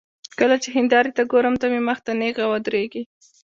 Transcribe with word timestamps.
کله 0.39 0.55
چې 0.63 0.69
هندارې 0.77 1.11
ته 1.17 1.23
ګورم، 1.31 1.55
ته 1.61 1.65
مې 1.71 1.81
مخ 1.87 1.99
ته 2.05 2.11
نېغه 2.19 2.45
ودرېږې 2.47 3.03